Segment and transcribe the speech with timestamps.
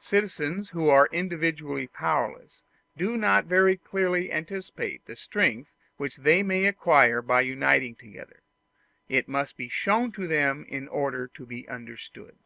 [0.00, 2.64] Citizens who are individually powerless,
[2.96, 8.42] do not very clearly anticipate the strength which they may acquire by uniting together;
[9.08, 12.36] it must be shown to them in order to be understood.